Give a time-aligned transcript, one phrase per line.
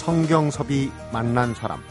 [0.00, 1.82] 성경섭이 만난 사람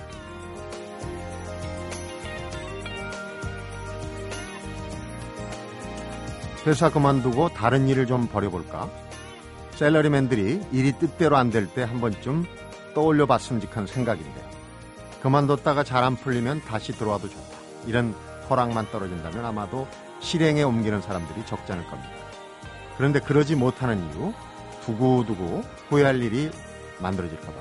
[6.65, 8.89] 회사 그만두고 다른 일을 좀 벌여볼까?
[9.75, 12.45] 셀러리맨들이 일이 뜻대로 안 될 때 한 번쯤
[12.93, 14.49] 떠올려 봤음직한 생각인데요.
[15.21, 17.43] 그만뒀다가 잘 안 풀리면 다시 들어와도 좋다.
[17.87, 18.13] 이런
[18.49, 19.87] 허락만 떨어진다면 아마도
[20.19, 22.09] 실행에 옮기는 사람들이 적지 않을 겁니다.
[22.97, 24.33] 그런데 그러지 못하는 이유,
[24.83, 26.51] 두고두고 후회할 일이
[26.99, 27.53] 만들어질까 봐.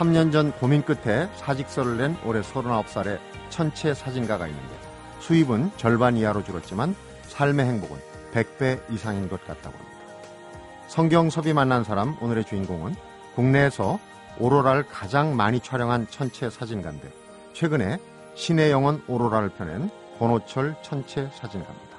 [0.00, 3.18] 3년 전 고민 끝에 사직서를 낸 올해 39살의
[3.50, 4.74] 천체 사진가가 있는데
[5.18, 7.98] 수입은 절반 이하로 줄었지만 삶의 행복은
[8.32, 9.98] 100배 이상인 것 같다고 합니다.
[10.88, 12.94] 성경섭이 만난 사람 오늘의 주인공은
[13.34, 14.00] 국내에서
[14.38, 17.12] 오로라를 가장 많이 촬영한 천체 사진가인데
[17.52, 17.98] 최근에
[18.34, 21.89] 신의 영혼 오로라를 펴낸 권호철 천체 사진가입니다.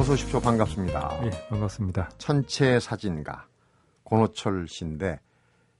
[0.00, 0.40] 어서 오십시오.
[0.40, 1.20] 반갑습니다.
[1.24, 2.08] 예, 반갑습니다.
[2.16, 3.46] 천체 사진가
[4.04, 5.20] 권호철 씨인데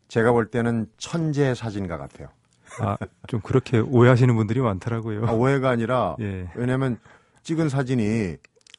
[0.09, 2.29] 제가 볼 때는 천재 사진가 같아요.
[2.83, 2.99] 아,
[3.29, 5.27] 좀 그렇게 오해하시는 분들이 많더라고요.
[5.27, 6.51] 아, 오해가 아니라 예.
[6.55, 7.01] 왜냐면
[7.45, 8.37] 찍은 사진이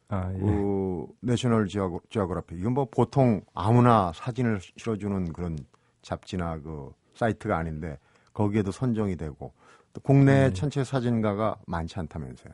[0.09, 0.37] 아, 예.
[0.37, 5.57] 그 내셔널 지오그, 지오그라피 이건 뭐 보통 아무나 사진을 실어주는 그런
[6.03, 7.97] 잡지나 그 사이트가 아닌데
[8.31, 9.53] 거기에도 선정이 되고
[9.91, 10.53] 또 국내 음.
[10.53, 12.53] 천체 사진가가 많지 않다면서요.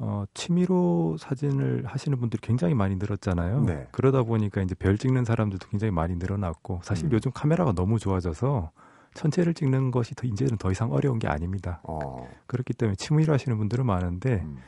[0.00, 3.64] 어, 취미로 사진을 하시는 분들이 굉장히 많이 늘었잖아요.
[3.64, 3.88] 네.
[3.90, 7.12] 그러다 보니까 이제 별 찍는 사람들도 굉장히 많이 늘어났고 사실 음.
[7.12, 8.70] 요즘 카메라가 너무 좋아져서
[9.14, 11.80] 천체를 찍는 것이 더 이제는 더 이상 어려운 게 아닙니다.
[11.82, 14.58] 어, 그렇기 때문에 취미로 하시는 분들은 많은데 음.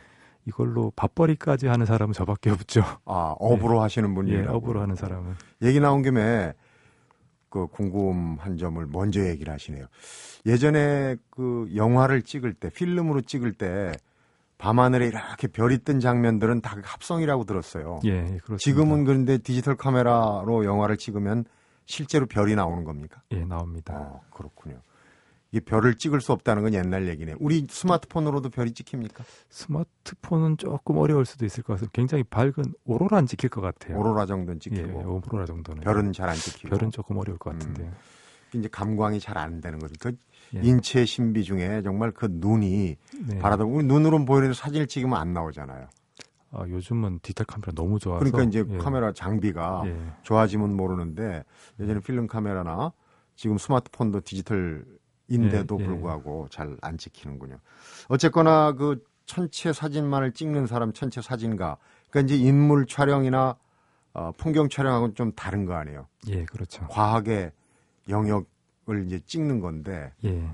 [0.47, 2.83] 이걸로 밥벌이까지 하는 사람은 저밖에 없죠.
[3.05, 5.34] 아 업으로 하시는 분이 예, 업으로 하는 사람은.
[5.62, 6.55] 얘기 나온 김에
[7.51, 9.86] 그 궁금한 점을 먼저 얘기를 하시네요.
[10.46, 13.92] 예전에 그 영화를 찍을 때 필름으로 찍을 때
[14.60, 18.00] 밤하늘에 이렇게 별이 뜬 장면들은 다 합성이라고 들었어요.
[18.04, 18.58] 예, 예, 그렇습니다.
[18.58, 21.44] 지금은 그런데 디지털 카메라로 영화를 찍으면
[21.86, 23.22] 실제로 별이 나오는 겁니까?
[23.32, 23.94] 예, 나옵니다.
[23.96, 24.80] 어, 그렇군요.
[25.52, 27.34] 이 별을 찍을 수 없다는 건 옛날 얘기네.
[27.40, 29.24] 우리 스마트폰으로도 별이 찍힙니까?
[29.48, 31.88] 스마트폰은 조금 어려울 수도 있을 것 같아요.
[31.92, 32.52] 굉장히 밝은
[32.84, 33.98] 오로라는 찍힐 것 같아요.
[33.98, 35.82] 오로라 정도는 예, 찍히고 오로라 정도는.
[35.82, 37.58] 별은 잘 안 찍히고 별은 조금 어려울 것 음.
[37.58, 37.92] 같은데요.
[38.52, 39.94] 이제 감광이 잘 안 되는 거죠.
[40.00, 40.16] 그
[40.56, 40.61] 예.
[40.62, 42.96] 인체 신비 중에 정말 그 눈이
[43.28, 43.38] 네.
[43.38, 45.88] 바라다 우리 눈으로 보이는 사진을 찍으면 안 나오잖아요.
[46.52, 48.18] 아, 요즘은 디지털 카메라 너무 좋아서.
[48.18, 48.78] 그러니까 이제 예.
[48.78, 49.96] 카메라 장비가 예.
[50.22, 51.44] 좋아지면 모르는데
[51.78, 52.92] 예전에 필름 카메라나
[53.36, 55.86] 지금 스마트폰도 디지털인데도 예, 예.
[55.86, 57.58] 불구하고 잘 안 찍히는군요.
[58.08, 61.77] 어쨌거나 그 천체 사진만을 찍는 사람 천체 사진가
[62.10, 63.56] 그러니까 이제 인물 촬영이나
[64.12, 66.08] 어, 풍경 촬영하고는 좀 다른 거 아니에요.
[66.28, 66.84] 예, 그렇죠.
[66.89, 67.52] 과학의
[68.08, 68.46] 영역
[68.90, 70.48] 을 이제 찍는 건데 예.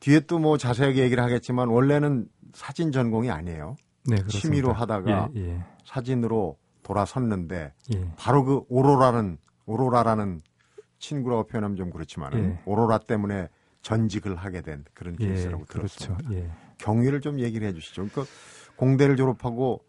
[0.00, 3.76] 뒤에 또 뭐 자세하게 얘기를 하겠지만 원래는 사진 전공이 아니에요.
[4.04, 4.38] 네, 그렇습니다.
[4.38, 5.64] 취미로 하다가 예, 예.
[5.84, 8.12] 사진으로 돌아섰는데 예.
[8.16, 10.42] 바로 그 오로라는 오로라라는
[10.98, 12.60] 친구라고 표현하면 좀 그렇지만 은 예.
[12.64, 13.48] 오로라 때문에
[13.82, 15.98] 전직을 하게 된 그런 예, 케이스라고 그렇죠.
[16.16, 16.32] 들었습니다.
[16.34, 16.50] 예.
[16.78, 18.06] 경위를 좀 얘기를 해주시죠.
[18.08, 18.24] 그러니까
[18.76, 19.82] 공대를 졸업하고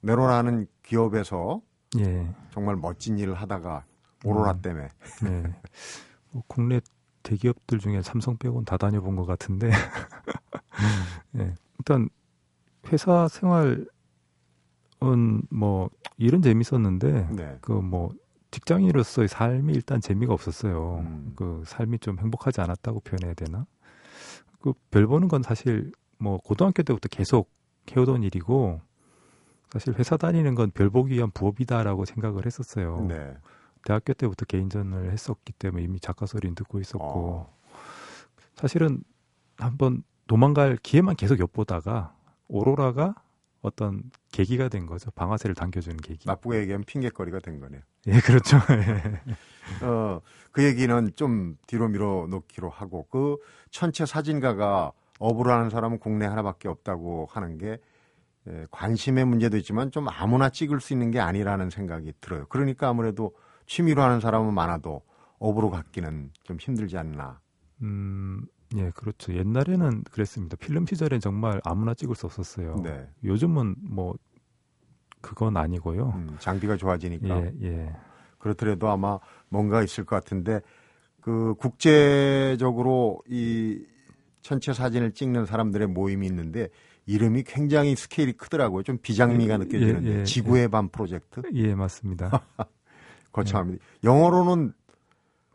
[0.00, 1.60] 네로라는 기업에서
[1.98, 2.26] 예.
[2.50, 3.84] 정말 멋진 일을 하다가
[4.24, 4.62] 오로라 음.
[4.62, 4.88] 때문에
[5.24, 5.42] 네.
[6.32, 6.80] 뭐 국내
[7.22, 9.70] 대기업들 중에 삼성 빼고는 다 다녀본 것 같은데.
[11.38, 11.54] 예.
[11.78, 12.08] 일단
[12.92, 13.86] 회사 생활은
[15.50, 17.58] 뭐 일은 재밌었는데 네.
[17.60, 18.12] 그뭐
[18.50, 20.98] 직장인으로서의 삶이 일단 재미가 없었어요.
[21.06, 21.32] 음.
[21.36, 23.66] 그 삶이 좀 행복하지 않았다고 표현해야 되나?
[24.60, 27.50] 그 별 보는 건 사실 뭐 고등학교 때부터 계속
[27.96, 28.80] 해오던 일이고
[29.72, 33.06] 사실 회사 다니는 건 별 보기 위한 부업이다라고 생각을 했었어요.
[33.08, 33.36] 네.
[33.84, 37.58] 대학교 때부터 개인전을 했었기 때문에 이미 작가 소리는 듣고 있었고 어.
[38.54, 39.02] 사실은
[39.56, 42.14] 한번 도망갈 기회만 계속 엿보다가
[42.48, 43.14] 오로라가
[43.60, 44.02] 어떤
[44.32, 45.10] 계기가 된 거죠.
[45.12, 46.28] 방아쇠를 당겨주는 계기.
[46.28, 47.80] 나쁘게 얘기하면 핑계거리가 된 거네요.
[48.08, 48.56] 예, 그렇죠.
[48.70, 49.84] 예.
[49.86, 50.20] 어,
[50.50, 53.36] 그 얘기는 좀 뒤로 밀어 놓기로 하고 그
[53.70, 57.78] 천체 사진가가 업으로 하는 사람은 국내 하나밖에 없다고 하는 게
[58.48, 62.46] 예, 관심의 문제도 있지만 좀 아무나 찍을 수 있는 게 아니라는 생각이 들어요.
[62.48, 63.32] 그러니까 아무래도
[63.72, 65.00] 취미로 하는 사람은 많아도
[65.38, 67.40] 업으로 갖기는 좀 힘들지 않나.
[67.80, 68.44] 음,
[68.76, 69.32] 예, 그렇죠.
[69.32, 70.58] 옛날에는 그랬습니다.
[70.58, 72.76] 필름 시절엔 정말 아무나 찍을 수 없었어요.
[72.82, 73.08] 네.
[73.24, 74.14] 요즘은 뭐
[75.22, 76.12] 그건 아니고요.
[76.14, 77.96] 음, 장비가 좋아지니까 예, 예.
[78.36, 80.60] 그렇더라도 아마 뭔가 있을 것 같은데
[81.22, 83.86] 그 국제적으로 이
[84.42, 86.68] 천체 사진을 찍는 사람들의 모임이 있는데
[87.06, 88.82] 이름이 굉장히 스케일이 크더라고요.
[88.82, 92.44] 좀 비장미가 예, 느껴지는데 예, 예, 지구의 밤 프로젝트 예, 맞습니다.
[93.32, 93.84] 거창합니다.
[94.04, 94.72] 영어로는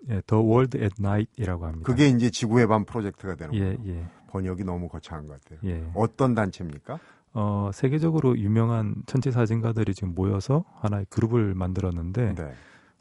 [0.10, 1.86] 예, The World at Night이라고 합니다.
[1.86, 3.78] 그게 이제 지구의 밤 프로젝트가 되는 거예요.
[3.86, 4.08] 예, 예.
[4.28, 5.60] 번역이 너무 거창한 것 같아요.
[5.66, 5.90] 예.
[5.96, 7.00] 어떤 단체입니까?
[7.34, 12.54] 어, 세계적으로 유명한 천체 사진가들이 지금 모여서 하나의 그룹을 만들었는데 네.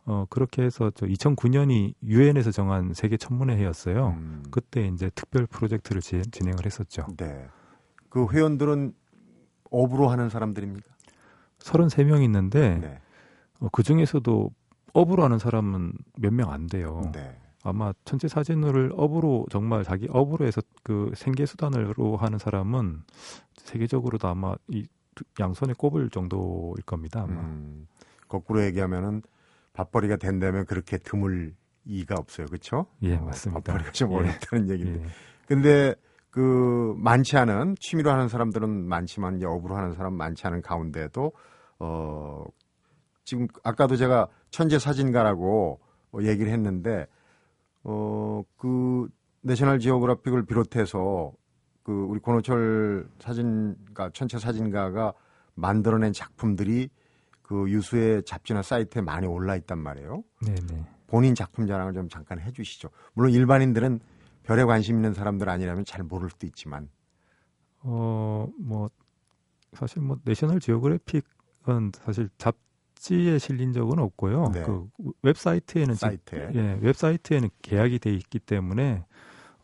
[0.05, 4.09] 어, 그렇게 해서 저 2009년이 유엔에서 정한 세계 천문회 해였어요.
[4.09, 7.07] 음, 그때 이제 특별 프로젝트를 지, 진행을 했었죠.
[7.17, 7.47] 네.
[8.09, 8.95] 그 회원들은
[9.71, 10.87] 업으로 하는 사람들입니까?
[11.59, 13.01] 33명 있는데 네.
[13.61, 14.51] 어, 그 중에서도
[14.97, 17.11] 업으로 하는 사람은 몇 명 안 돼요.
[17.13, 17.37] 네.
[17.63, 23.03] 아마 천체 사진을 업으로 정말 자기 업으로 해서 그 생계 수단으로 하는 사람은
[23.57, 27.23] 세계적으로도 아마 이 두- 양손에 꼽을 정도일 겁니다.
[27.23, 27.41] 아마.
[27.41, 27.87] 음,
[28.29, 29.23] 거꾸로 얘기하면은
[29.73, 31.55] 밥벌이가 된다면 그렇게 드물
[31.85, 32.47] 이가 없어요.
[32.47, 32.87] 그렇죠?
[33.03, 33.73] 예, 맞습니다.
[33.73, 34.17] 밥벌이가 좀 예.
[34.17, 35.03] 어렵다는 얘기인데.
[35.05, 35.07] 예.
[35.47, 35.95] 근데
[36.31, 41.33] 그 많지 않은 취미로 하는 사람들은 많지만 이제 업으로 하는 사람 많지 않은 가운데도
[41.79, 42.45] 어
[43.27, 45.79] 지금 아까도 제가 천재 사진가라고
[46.13, 47.07] 어, 얘기를 했는데
[47.83, 48.27] 어
[48.57, 49.09] 그
[49.43, 51.33] 내셔널 지오그래픽을 비롯해서
[51.83, 55.15] 그 우리 권호철 사진가 천체 사진가가
[55.55, 56.89] 만들어낸 작품들이
[57.43, 60.25] 그 유수의 잡지나 사이트에 많이 올라 있단 말이에요.
[60.43, 60.85] 네, 네.
[61.07, 62.89] 본인 작품 자랑을 좀 잠깐 해주시죠.
[63.15, 64.01] 물론 일반인들은
[64.43, 66.89] 별에 관심 있는 사람들 아니라면 잘 모를 수도 있지만.
[67.83, 68.91] 어, 뭐
[69.75, 72.57] 사실 뭐 내셔널 지오그래픽은 사실 잡
[72.97, 74.51] 지에 실린 적은 없고요.
[74.53, 74.63] 네.
[74.63, 74.89] 그
[75.23, 76.51] 웹사이트에는 지- 사이트에.
[76.55, 79.05] 예, 웹사이트에는 계약이 돼 있기 때문에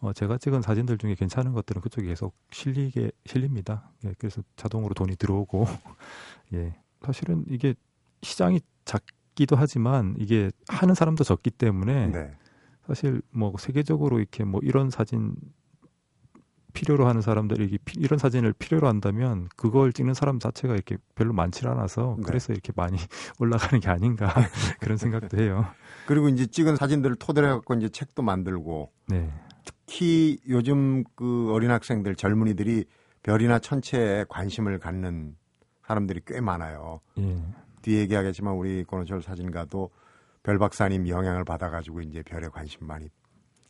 [0.01, 3.91] 어, 제가 찍은 사진들 중에 괜찮은 것들은 그쪽에 계속 실리게 실립니다.
[4.05, 5.67] 예, 그래서 자동으로 돈이 들어오고
[6.55, 6.75] 예,
[7.05, 7.75] 사실은 이게
[8.23, 12.37] 시장이 작기도 하지만 이게 하는 사람도 적기 때문에 네.
[12.87, 15.35] 사실 뭐 세계적으로 이렇게 뭐 이런 사진
[16.73, 22.17] 필요로 하는 사람들이 이런 사진을 필요로 한다면 그걸 찍는 사람 자체가 이렇게 별로 많지 않아서
[22.19, 22.25] 네.
[22.27, 22.97] 그래서 이렇게 많이
[23.39, 24.33] 올라가는 게 아닌가
[24.81, 25.67] 그런 생각도 해요.
[26.07, 29.31] 그리고 이제 찍은 사진들을 토대로 해갖고 이제 책도 만들고 네.
[29.65, 32.85] 특히 요즘 그 어린 학생들 젊은이들이
[33.23, 35.37] 별이나 천체에 관심을 갖는
[35.87, 37.01] 사람들이 꽤 많아요.
[37.19, 37.39] 예.
[37.83, 39.91] 뒤에 얘기하겠지만 우리 권호철 사진가도
[40.43, 43.09] 별 박사님 영향을 받아가지고 이제 별에 관심 많이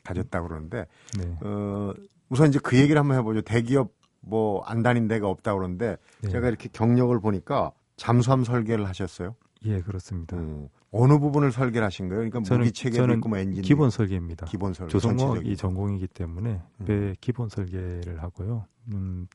[0.04, 0.86] 가졌다고 그러는데
[1.18, 1.36] 네.
[1.42, 1.92] 어,
[2.28, 3.42] 우선 이제 그 얘기를 한번 해보죠.
[3.42, 6.30] 대기업 뭐 안 다닌 데가 없다 그러는데 네.
[6.30, 9.34] 제가 이렇게 경력을 보니까 잠수함 설계를 하셨어요.
[9.64, 10.36] 예, 그렇습니다.
[10.36, 10.68] 음.
[10.90, 12.28] 어느 부분을 설계를 하신 거예요?
[12.28, 14.46] 그러니까 저는- 무기 저는 있고 뭐 엔진 기본 설계입니다.
[14.46, 15.56] 기본 설계 전체적인.
[15.56, 16.84] 전공이기 때문에 음.
[16.84, 18.66] 배 기본 설계를 하고요.
[18.92, 19.26] 음,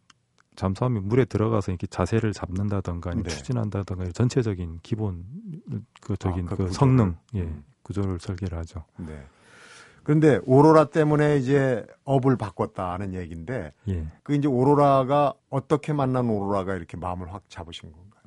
[0.55, 3.35] 잠수함이 물에 들어가서 이렇게 자세를 잡는다던가 아니면 네.
[3.35, 5.23] 추진한다던가 전체적인 기본
[6.01, 6.73] 그 적인 아, 그그 구조를.
[6.73, 7.63] 성능 예, 음.
[7.83, 8.83] 구조를 설계를 하죠.
[8.97, 9.23] 네.
[10.07, 14.07] 그런데 오로라 때문에 이제 업을 바꿨다는 얘기인데 예.
[14.23, 18.21] 그 이제 오로라가 어떻게 만난 오로라가 이렇게 마음을 확 잡으신 건가요?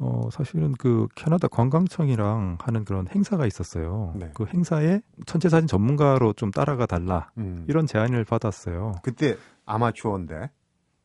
[0.00, 4.14] 어, 사실은 그 캐나다 관광청이랑 하는 그런 행사가 있었어요.
[4.16, 4.32] 네.
[4.34, 7.30] 그 행사에 천체 사진 전문가로 좀 따라가 달라.
[7.38, 7.64] 음.
[7.68, 8.96] 이런 제안을 받았어요.
[9.04, 10.50] 그때 아마추어인데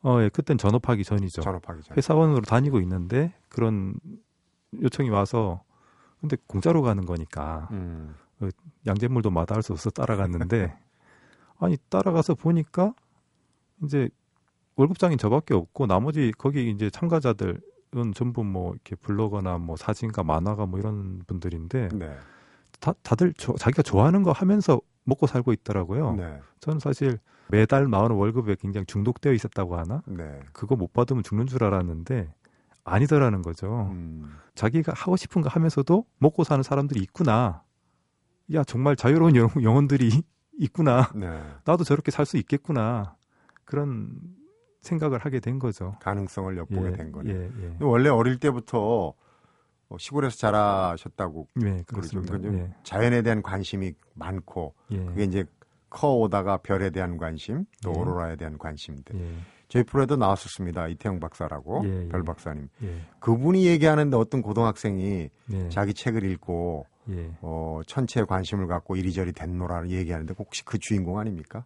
[0.01, 1.43] 어, 예, 그땐 전업하기 전이죠.
[1.43, 1.95] 전업하기 전.
[1.95, 3.93] 회사원으로 다니고 있는데 그런
[4.81, 5.61] 요청이 와서
[6.21, 8.15] 근데 공짜로 가는 거니까 음.
[8.85, 10.77] 양잿물도 마다할 수 없어 따라갔는데
[11.59, 12.93] 아니 따라가서 보니까
[13.83, 14.09] 이제
[14.75, 20.79] 월급장인 저밖에 없고 나머지 거기 이제 참가자들은 전부 뭐 이렇게 블로거나 뭐 사진가 만화가 뭐
[20.79, 22.17] 이런 분들인데 네.
[22.79, 26.15] 다 다들 저- 자기가 좋아하는 거 하면서 먹고 살고 있더라고요.
[26.15, 26.39] 네.
[26.59, 27.19] 저는 사실
[27.49, 30.39] 매달 나오는 월급에 굉장히 중독되어 있었다고 하나 네.
[30.53, 32.33] 그거 못 받으면 죽는 줄 알았는데
[32.83, 33.89] 아니더라는 거죠.
[33.91, 34.35] 음.
[34.55, 37.61] 자기가 하고 싶은 거 하면서도 먹고 사는 사람들이 있구나.
[38.53, 40.09] 야, 정말 자유로운 영, 영혼들이
[40.59, 41.09] 있구나.
[41.15, 41.27] 네.
[41.65, 43.15] 나도 저렇게 살 수 있겠구나.
[43.65, 44.09] 그런
[44.81, 45.95] 생각을 하게 된 거죠.
[46.01, 47.35] 가능성을 엿보게 된 거네요.
[47.35, 47.75] 예, 예.
[47.79, 49.13] 원래 어릴 때부터
[49.89, 51.83] 어, 시골에서 자라셨다고 예.
[51.87, 52.37] 그렇습니다.
[52.53, 55.45] 예, 자연에 대한 관심이 많고 예, 그게 이제
[55.89, 57.99] 커오다가 별에 대한 관심 또 예.
[57.99, 59.15] 오로라에 대한 관심들.
[59.19, 59.33] 예,
[59.69, 60.87] 저희 프로에도 나왔었습니다.
[60.87, 62.07] 이태영 박사라고 예, 예.
[62.09, 62.67] 별 박사님.
[62.83, 67.31] 예, 그분이 얘기하는데 어떤 고등학생이 예, 자기 책을 읽고 예.
[67.41, 71.65] 어, 천체에 관심을 갖고 이리저리 됐노라를 얘기하는데 혹시 그 주인공 아닙니까?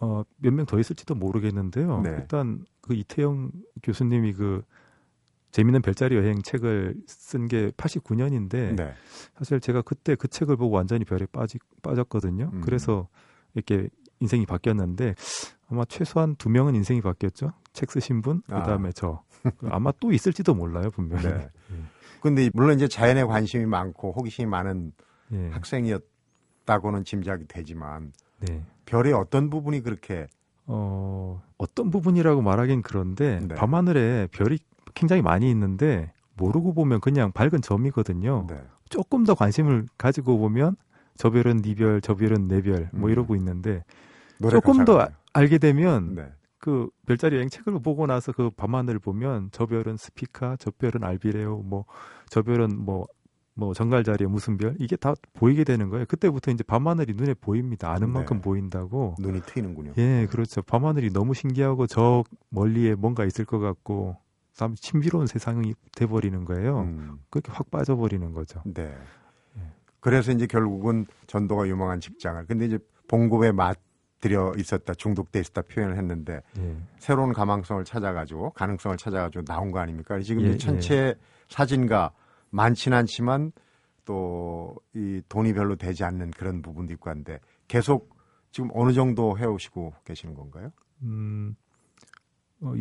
[0.00, 2.00] 어, 몇 명 더 있을지도 모르겠는데요.
[2.02, 2.10] 네.
[2.10, 3.50] 일단 그 이태영
[3.82, 4.62] 교수님이 그
[5.52, 8.92] 재미있는 별자리 여행 책을 쓴 게 89년인데 네.
[9.38, 12.50] 사실 제가 그때 그 책을 보고 완전히 별에 빠지, 빠졌거든요.
[12.52, 12.60] 음.
[12.62, 13.08] 그래서
[13.54, 13.88] 이렇게
[14.20, 15.14] 인생이 바뀌었는데
[15.68, 17.52] 아마 최소한 두 명은 인생이 바뀌었죠.
[17.72, 18.62] 책 쓰신 분, 그 아.
[18.64, 19.22] 다음에 저.
[19.70, 21.24] 아마 또 있을지도 몰라요, 분명히.
[21.24, 21.50] 네.
[22.24, 24.92] 근데 물론 이제 자연에 관심이 많고 호기심이 많은
[25.32, 25.50] 예.
[25.50, 28.62] 학생이었다고는 짐작이 되지만 네.
[28.86, 30.26] 별의 어떤 부분이 그렇게
[30.64, 33.54] 어, 어떤 부분이라고 말하긴 그런데 네.
[33.54, 34.58] 밤하늘에 별이
[34.94, 38.46] 굉장히 많이 있는데 모르고 보면 그냥 밝은 점이거든요.
[38.48, 38.58] 네.
[38.88, 40.76] 조금 더 관심을 가지고 보면
[41.18, 43.12] 저 별은 네 별, 저 별은 내 별, 뭐 음.
[43.12, 43.84] 이러고 있는데
[44.50, 45.06] 조금 더.
[45.34, 46.32] 알게 되면 네.
[46.64, 51.62] 그 별자리 여행 책을 보고 나서 그 밤하늘을 보면 저 별은 스피카, 저 별은 알비레오,
[51.62, 51.84] 뭐
[52.30, 56.04] 저 별은 뭐뭐 정갈자리에 무슨 별 이게 다 보이게 되는 거예요.
[56.06, 57.90] 그때부터 이제 밤하늘이 눈에 보입니다.
[57.92, 58.12] 아는 네.
[58.12, 59.14] 만큼 보인다고.
[59.20, 59.92] 눈이 트이는군요.
[59.98, 60.62] 예, 그렇죠.
[60.62, 64.16] 밤하늘이 너무 신기하고 저 멀리에 뭔가 있을 것 같고
[64.52, 66.80] 참 신비로운 세상이 돼 버리는 거예요.
[66.80, 68.60] 음, 그렇게 확 빠져 버리는 거죠.
[68.64, 68.92] 네.
[69.58, 69.62] 예.
[70.00, 72.46] 그래서 이제 결국은 전도가 유망한 직장을.
[72.46, 72.78] 근데 이제
[73.08, 73.78] 봉급에 맞
[74.24, 80.18] 들여 있었다, 중독돼 있었다 표현을 했는데 예, 새로운 가망성을 찾아가지고 가능성을 찾아가지고 나온 거 아닙니까?
[80.20, 81.14] 지금 예, 이 천체
[81.48, 82.12] 사진가
[82.50, 83.52] 많지는 않지만
[84.04, 84.44] 또
[84.94, 88.14] 이 돈이 별로 되지 않는 그런 부분도 있고 한데 계속
[88.52, 90.70] 지금 어느 정도 해오시고 계시는 건가요?
[91.02, 91.56] 음,
[92.60, 92.74] 어,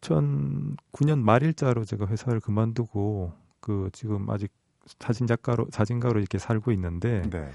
[0.00, 4.52] 2009년 말일자로 제가 회사를 그만두고 그 지금 아직
[5.00, 7.50] 사진 작가로 사진가로 이렇게 살고 있는데 네.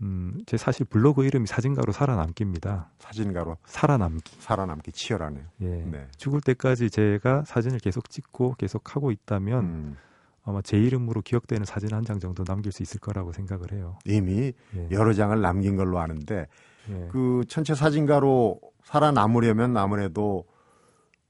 [0.00, 2.90] 음, 제 사실 블로그 이름이 사진가로 살아남기입니다.
[2.98, 4.36] 사진가로 살아남기.
[4.40, 5.44] 살아남기 치열하네요.
[5.60, 5.66] 예.
[5.66, 6.06] 네.
[6.16, 9.96] 죽을 때까지 제가 사진을 계속 찍고 계속 하고 있다면 음,
[10.44, 13.96] 아마 제 이름으로 기억되는 사진 한 장 정도 남길 수 있을 거라고 생각을 해요.
[14.04, 14.88] 이미 예.
[14.90, 16.48] 여러 장을 남긴 걸로 아는데
[16.90, 17.08] 예.
[17.12, 20.44] 그 천체 사진가로 살아남으려면 아무래도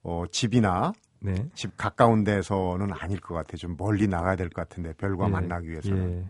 [0.03, 1.35] 어, 집이나 네.
[1.55, 3.57] 집 가까운 데서는 아닐 것 같아요.
[3.59, 6.27] 좀 멀리 나가야 될 것 같은데 별과 예, 만나기 위해서는.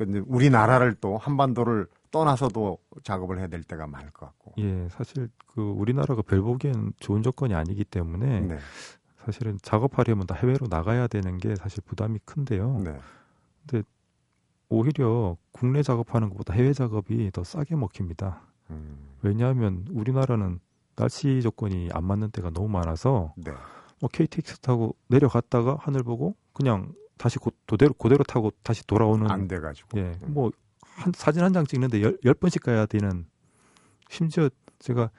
[0.00, 0.04] 예.
[0.04, 4.54] 근데 우리나라를 또 한반도를 떠나서도 작업을 해야 될 때가 많을 것 같고.
[4.58, 8.58] 예, 사실 그 우리나라가 별 보기엔 좋은 조건이 아니기 때문에 네.
[9.24, 12.80] 사실은 작업하려면 다 해외로 나가야 되는 게 사실 부담이 큰데요.
[12.84, 12.98] 네.
[14.68, 18.42] 오히려 국내 작업하는 것보다 해외 작업이 더 싸게 먹힙니다.
[18.70, 20.58] 음, 왜냐하면 우리나라는
[20.96, 23.52] 날씨 조건이 안 맞는 때가 너무 많아서 네.
[24.00, 29.48] 뭐 KTX 타고 내려갔다가 하늘 보고 그냥 다시 고, 도대로 그대로 타고 다시 돌아오는 안
[29.48, 29.98] 돼가지고.
[29.98, 30.34] 예, 음.
[30.34, 30.50] 뭐
[30.82, 33.26] 한, 사진 한 장 찍는데 열, 열 번씩 가야 되는
[34.08, 35.10] 심지어 제가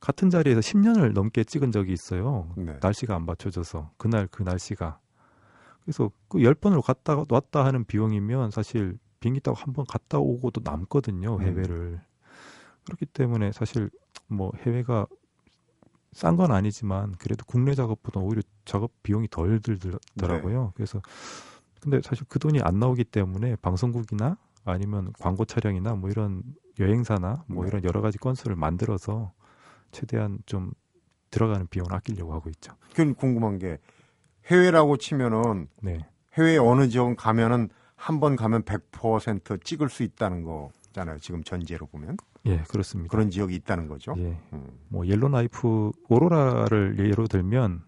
[0.00, 2.52] 같은 자리에서 10년을 넘게 찍은 적이 있어요.
[2.56, 2.78] 네.
[2.80, 4.98] 날씨가 안 받쳐져서 그날 그 날씨가
[5.84, 11.36] 그래서 그열 번을 갔다 왔다 하는 비용이면 사실 비행기 타고 한 번 갔다 오고도 남거든요
[11.36, 11.42] 음.
[11.42, 12.00] 해외를
[12.84, 13.90] 그렇기 때문에 사실
[14.26, 15.06] 뭐 해외가
[16.12, 20.70] 싼 건 아니지만 그래도 국내 작업보다 오히려 작업 비용이 덜 들더라고요 네.
[20.74, 21.00] 그래서
[21.80, 26.42] 근데 사실 그 돈이 안 나오기 때문에 방송국이나 아니면 광고 촬영이나 뭐 이런
[26.78, 27.68] 여행사나 뭐 네.
[27.68, 29.32] 이런 여러 가지 건수를 만들어서
[29.92, 30.72] 최대한 좀
[31.30, 32.74] 들어가는 비용을 아끼려고 하고 있죠.
[32.90, 33.78] 그건 궁금한 게
[34.46, 36.06] 해외라고 치면은 네.
[36.34, 41.18] 해외 어느 지역 가면은 한 번 가면 100% 찍을 수 있다는 거 잖아요.
[41.18, 42.16] 지금 전제로 보면
[42.46, 43.10] 예, 그렇습니다.
[43.10, 44.14] 그런 지역이 있다는 거죠.
[44.18, 44.38] 예.
[44.52, 47.82] 음, 뭐 옐로 나이프 오로라를 예로 들면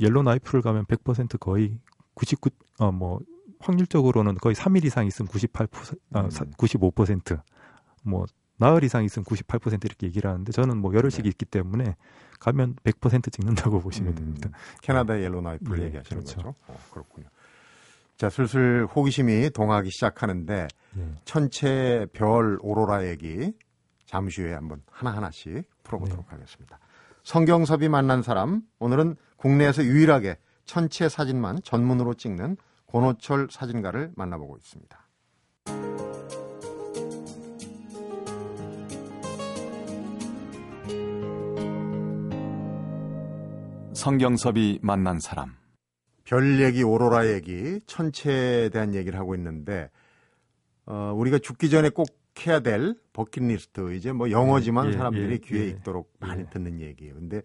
[0.00, 1.78] 옐로 나이프를 가면 100% 거의
[2.14, 3.20] 99 어 뭐
[3.64, 5.68] 확률적으로는 거의 3일 이상 있으면 98
[6.12, 6.28] 아, 음.
[6.28, 11.28] 95%뭐 나흘 이상 있으면 98% 이렇게 얘기를 하는데 저는 뭐 열흘씩 네.
[11.30, 11.96] 있기 때문에
[12.40, 14.50] 가면 100% 찍는다고 보시면 음, 됩니다.
[14.82, 16.36] 캐나다 옐로나이프를 예, 얘기하시는 그렇죠.
[16.36, 16.54] 거죠.
[16.68, 17.26] 어, 그렇군요.
[18.16, 21.14] 자, 슬슬 호기심이 동하기 시작하는데 예.
[21.24, 23.52] 천체 별 오로라 얘기
[24.06, 26.30] 잠시 후에 한번 하나하나씩 풀어보도록 네.
[26.30, 26.78] 하겠습니다.
[27.24, 32.56] 성경섭이 만난 사람 오늘은 국내에서 유일하게 천체 사진만 전문으로 찍는
[32.86, 35.00] 권호철 사진가를 만나보고 있습니다.
[43.94, 45.63] 성경섭이 만난 사람.
[46.24, 49.90] 별 얘기, 오로라 얘기, 천체에 대한 얘기를 하고 있는데
[50.86, 52.06] 어, 우리가 죽기 전에 꼭
[52.46, 56.46] 해야 될 버킷리스트 이제 뭐 영어지만 예, 사람들이 예, 귀에 예, 익도록 많이 예.
[56.50, 57.14] 듣는 얘기예요.
[57.14, 57.42] 근데 예.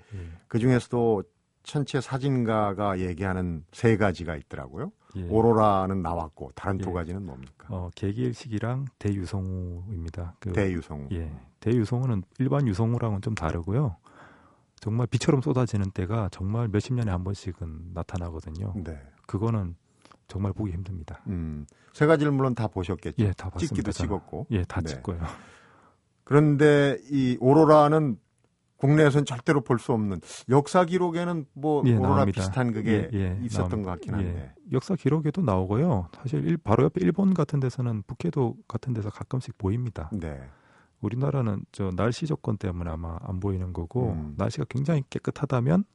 [0.47, 1.23] 그 중에서도
[1.63, 4.91] 천체 사진가가 얘기하는 세 가지가 있더라고요.
[5.17, 5.27] 예.
[5.29, 6.93] 오로라는 나왔고 다른 두 예.
[6.93, 7.67] 가지는 뭡니까?
[7.69, 10.37] 어, 개기일식이랑 대유성우입니다.
[10.39, 11.09] 그 대유성.
[11.11, 11.31] 예.
[11.59, 13.95] 대유성우는 일반 유성우랑은 좀 다르고요.
[14.81, 18.73] 정말 비처럼 쏟아지는 때가 정말 몇십 년에 한 번씩은 나타나거든요.
[18.83, 18.97] 네.
[19.27, 19.75] 그거는
[20.27, 21.21] 정말 보기 힘듭니다.
[21.27, 23.15] 음, 세 가지를 물론 다 보셨겠죠.
[23.23, 23.75] 예, 다 봤습니다.
[23.75, 24.07] 찍기도 저는.
[24.07, 24.47] 찍었고.
[24.51, 24.87] 예, 다 네.
[24.89, 25.19] 찍고요.
[26.23, 28.17] 그런데 이 오로라는
[28.77, 32.39] 국내에서는 절대로 볼 수 없는 역사 기록에는 뭐 예, 오로라 나옵니다.
[32.41, 33.77] 비슷한 그게 예, 예, 있었던 나옵니다.
[33.77, 34.35] 것 같긴 한데.
[34.37, 34.53] 예.
[34.71, 36.07] 역사 기록에도 나오고요.
[36.13, 40.09] 사실 일- 바로 옆에 일본 같은 데서는 북해도 같은 데서 가끔씩 보입니다.
[40.13, 40.39] 네.
[41.01, 44.35] 우리나라는 저 날씨 조건 때문에 아마 안 보이는 거고 음.
[44.37, 45.85] 날씨가 굉장히 깨끗하다면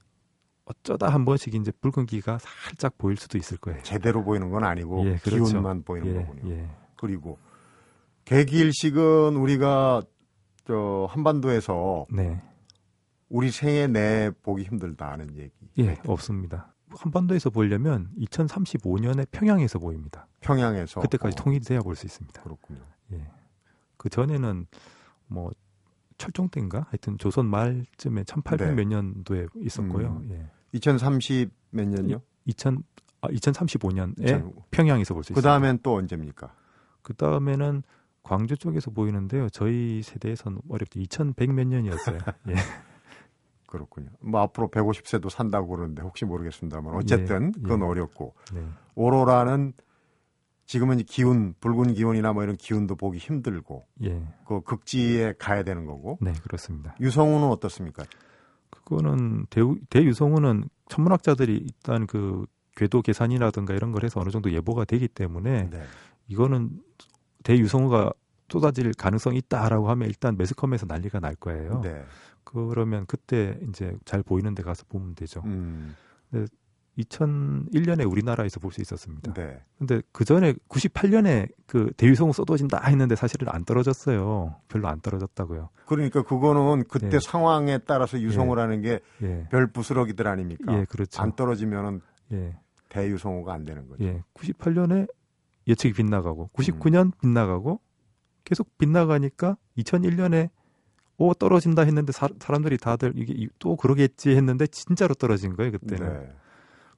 [0.66, 3.82] 어쩌다 한 번씩 이제 붉은기가 살짝 보일 수도 있을 거예요.
[3.82, 5.44] 제대로 보이는 건 아니고 예, 그렇죠.
[5.44, 6.54] 기운만 보이는 예, 거군요.
[6.54, 6.70] 예.
[6.96, 7.38] 그리고
[8.24, 10.02] 개기일식은 우리가
[10.66, 12.40] 저 한반도에서 네.
[13.28, 15.52] 우리 생애 내 보기 힘들다는 얘기.
[15.80, 16.72] 예, 없습니다.
[16.88, 20.26] 한반도에서 보려면 2035년에 평양에서 보입니다.
[20.40, 22.42] 평양에서 그때까지 어, 통일돼야 볼 수 있습니다.
[22.42, 22.80] 그렇군요.
[23.12, 23.26] 예.
[23.98, 24.66] 그 전에는
[25.26, 25.50] 뭐
[26.18, 30.22] 철종 때인가 하여튼 조선 말쯤에 1800 몇 년도에 있었고요.
[30.22, 30.28] 음.
[30.32, 30.46] 예.
[30.72, 32.20] 2030 몇 년요?
[32.46, 32.82] 2000
[33.20, 34.52] 아, 2035년에 2000.
[34.70, 35.40] 평양에서 볼 수 있어요.
[35.40, 36.54] 그 다음엔 또 언제입니까?
[37.02, 37.82] 그 다음에는
[38.22, 39.48] 광주 쪽에서 보이는데요.
[39.50, 42.18] 저희 세대에서는 어렵게 2100 몇 년이었어요.
[42.48, 42.54] 예.
[43.66, 44.08] 그렇군요.
[44.20, 47.84] 뭐 앞으로 150세도 산다고 그러는데 혹시 모르겠습니다만 어쨌든 예, 그건 예.
[47.84, 48.64] 어렵고 네.
[48.94, 49.72] 오로라는
[50.66, 54.22] 지금은 기운 붉은 기운이나 뭐 이런 기운도 보기 힘들고 예.
[54.46, 56.94] 그 극지에 가야 되는 거고 네, 그렇습니다.
[57.00, 58.04] 유성우는 어떻습니까?
[58.70, 65.06] 그거는 대우, 대유성우는 천문학자들이 일단 그 궤도 계산이라든가 이런 걸 해서 어느 정도 예보가 되기
[65.06, 65.82] 때문에 네.
[66.28, 66.70] 이거는
[67.44, 68.12] 대유성우가
[68.48, 71.80] 쏟아질 가능성이 있다라고 하면 일단 매스컴에서 난리가 날 거예요.
[71.82, 72.04] 네.
[72.44, 75.42] 그러면 그때 이제 잘 보이는 데 가서 보면 되죠.
[75.44, 75.96] 음,
[76.98, 79.32] 2001년에 우리나라에서 볼 수 있었습니다.
[79.34, 79.62] 네.
[79.78, 84.56] 근데 그 전에 98년에 그 대유성우 쏟아진다 했는데 사실은 안 떨어졌어요.
[84.68, 85.70] 별로 안 떨어졌다고요.
[85.86, 87.18] 그러니까 그거는 그때 네.
[87.20, 89.46] 상황에 따라서 유성우라는 게 예.
[89.50, 90.72] 별 부스러기들 아닙니까?
[90.78, 91.20] 예, 그렇죠.
[91.22, 92.00] 안 떨어지면은
[92.32, 92.56] 예.
[92.88, 94.04] 대유성우가 안 되는 거죠.
[94.04, 94.22] 예.
[94.34, 95.08] 98년에
[95.66, 97.80] 예측이 빗나가고 99년 빗나가고
[98.44, 100.50] 계속 빗나가니까 2001년에
[101.16, 106.12] 오 떨어진다 했는데 사, 람들이 다들 이게 이- 또 그러겠지 했는데 진짜로 떨어진 거예요 그때는
[106.20, 106.32] 네.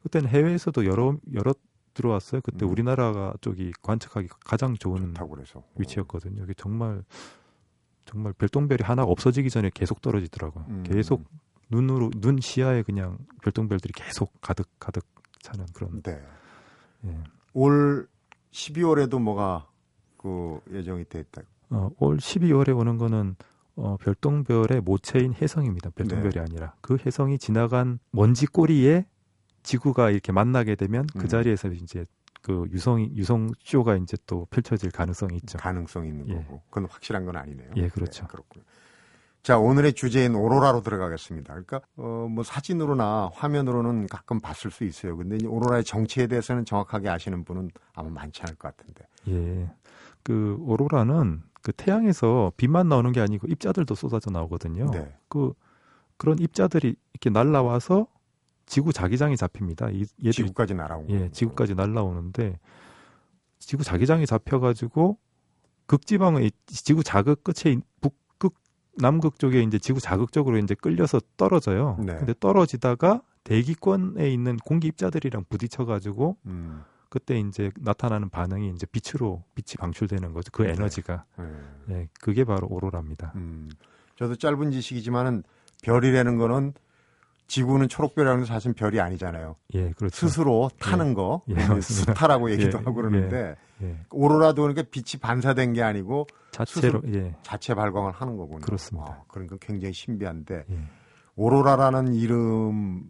[0.06, 1.52] 그때는 해외에서도 여러 여러
[1.94, 2.70] 들어왔어요 그때 음.
[2.70, 5.14] 우리나라가 쪽이 관측하기 가장 좋은
[5.76, 7.02] 위치였거든요 이게 정말
[8.04, 10.82] 정말 별똥별이 하나가 없어지기 전에 계속 떨어지더라고요 음.
[10.86, 11.24] 계속
[11.70, 15.04] 눈으로 눈 시야에 그냥 별똥별들이 계속 가득 가득
[15.42, 16.20] 차는 그런 네.
[17.06, 17.18] 예.
[17.52, 18.08] 올
[18.52, 19.68] 12월에도 뭐가
[20.16, 21.42] 그 예정이 돼 있다.
[21.70, 23.36] 어, 올 12월에 오는 거는
[23.76, 25.90] 어, 별똥별의 모체인 혜성입니다.
[25.90, 26.40] 별똥별이 네.
[26.40, 29.06] 아니라 그 혜성이 지나간 먼지 꼬리에
[29.66, 31.20] 지구가 이렇게 만나게 되면 음.
[31.20, 32.06] 그 자리에서 이제
[32.40, 35.58] 그 유성 유성 쇼가 이제 또 펼쳐질 가능성이 있죠.
[35.58, 36.34] 가능성이 있는 예.
[36.34, 36.62] 거고.
[36.70, 37.70] 그건 확실한 건 아니네요.
[37.76, 38.22] 예, 그렇죠.
[38.22, 38.64] 네, 그렇군요.
[39.42, 41.52] 자, 오늘의 주제인 오로라로 들어가겠습니다.
[41.52, 45.16] 그러니까 어, 뭐 사진으로나 화면으로는 가끔 봤을 수 있어요.
[45.16, 49.06] 근데 이 오로라의 정체에 대해서는 정확하게 아시는 분은 아마 많지 않을 것 같은데.
[49.28, 49.70] 예.
[50.22, 54.90] 그 오로라는 그 태양에서 빛만 나오는 게 아니고 입자들도 쏟아져 나오거든요.
[54.90, 55.12] 네.
[55.28, 55.52] 그
[56.16, 58.06] 그런 입자들이 이렇게 날라와서
[58.66, 59.90] 지구 자기장이 잡힙니다.
[59.90, 61.30] 이, 얘들이 지구까지 날아온 예.
[61.30, 62.58] 지구까지 날라오는데
[63.58, 65.18] 지구 자기장이 잡혀가지고
[65.86, 68.54] 극지방의 지구 자극 끝에 있- 북극
[68.98, 71.96] 남극 쪽에 이제 지구 자극 쪽으로 이제 끌려서 떨어져요.
[72.00, 72.16] 네.
[72.16, 79.76] 근데 떨어지다가 대기권에 있는 공기 입자들이랑 부딪혀가지고 음, 그때 이제 나타나는 반응이 이제 빛으로 빛이
[79.78, 80.50] 방출되는 거죠.
[80.52, 80.70] 그 네.
[80.72, 81.94] 에너지가 예.
[81.94, 83.32] 예, 그게 바로 오로라입니다.
[83.36, 83.70] 음.
[84.16, 85.44] 저도 짧은 지식이지만은
[85.82, 86.72] 별이라는 거는
[87.46, 89.56] 지구는 초록별이라는 건 사실 별이 아니잖아요.
[89.74, 90.26] 예, 그렇죠.
[90.26, 92.12] 스스로 타는 거, 예, 이제 맞습니다.
[92.12, 97.74] 스타라고 얘기도 예, 하고 그러는데 예, 오로라도 그러니까 빛이 반사된 게 아니고 자체로 예, 자체
[97.74, 98.60] 발광을 하는 거군요.
[98.60, 99.10] 그렇습니다.
[99.10, 100.78] 와, 그러니까 굉장히 신비한데 예,
[101.36, 103.06] 오로라라는 이름조차도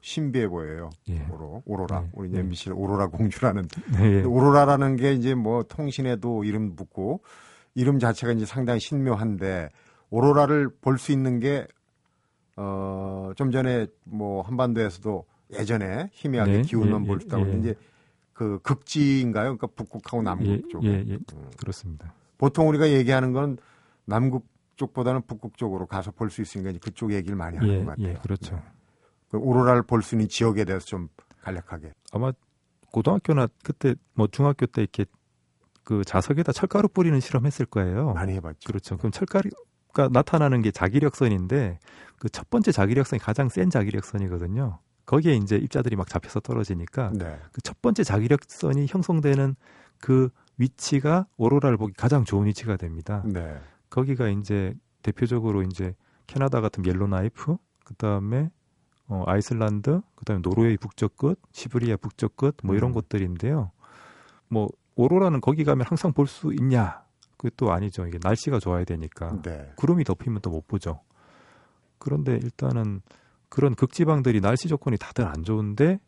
[0.00, 0.90] 신비해 보여요.
[1.08, 1.24] 예.
[1.30, 2.00] 오로, 오로라.
[2.00, 2.40] 네, 우리 네.
[2.40, 3.68] MBC 오로라 공주라는
[3.98, 4.22] 네, 예.
[4.24, 7.22] 오로라라는 게 이제 뭐 통신에도 이름 붙고
[7.74, 9.70] 이름 자체가 이제 상당히 신묘한데
[10.10, 11.66] 오로라를 볼 수 있는 게
[12.56, 17.78] 어, 좀 전에 뭐 한반도에서도 예전에 희미하게 네, 기운만 예, 볼수 있다고 예, 했는데 이제
[18.32, 19.56] 그 극지인가요?
[19.56, 20.88] 그러니까 북극하고 남극 예, 쪽에.
[20.88, 21.50] 예, 예, 음.
[21.58, 22.12] 그렇습니다.
[22.38, 23.58] 보통 우리가 얘기하는 건
[24.04, 27.86] 남극 쪽보다는 북극 쪽으로 가서 볼 수 있으니까 이제 그쪽 얘기를 많이 하는 예, 것
[27.90, 28.08] 같아요.
[28.08, 28.56] 예, 그렇죠.
[28.56, 28.62] 네.
[29.30, 31.08] 그 오로라를 볼 수 있는 지역에 대해서 좀
[31.42, 31.92] 간략하게.
[32.12, 32.32] 아마
[32.90, 35.04] 고등학교나 그때 뭐 중학교 때 이렇게
[35.84, 38.12] 그 자석에다 철가루 뿌리는 실험했을 거예요.
[38.12, 38.66] 많이 해봤죠.
[38.66, 38.96] 그렇죠.
[38.96, 39.50] 그럼 철가루
[39.92, 41.78] 가 나타나는 게 자기력선인데
[42.18, 44.78] 그 첫 번째 자기력선이 가장 센 자기력선이거든요.
[45.06, 47.36] 거기에 이제 입자들이 막 잡혀서 떨어지니까 네.
[47.52, 49.56] 그첫 번째 자기력선이 형성되는
[50.00, 53.22] 그 위치가 오로라를 보기 가장 좋은 위치가 됩니다.
[53.26, 53.60] 네.
[53.90, 55.94] 거기가 이제 대표적으로 이제
[56.28, 58.50] 캐나다 같은 옐로나이프, 그 다음에
[59.08, 62.94] 어, 아이슬란드, 그 다음에 노르웨이 북쪽 끝, 시브리아 북쪽 끝, 뭐 이런 음.
[62.94, 63.72] 곳들인데요.
[64.48, 67.01] 뭐 오로라는 거기 가면 항상 볼 수 있냐?
[67.42, 68.06] 그것도 아니죠.
[68.06, 69.72] 이게 날씨가 좋아야 되니까 네.
[69.76, 71.00] 구름이 덮이면 또 못 보죠.
[71.98, 73.00] 그런데 일단은
[73.48, 75.98] 그런 극지방들이 날씨 조건이 다들 안 좋은데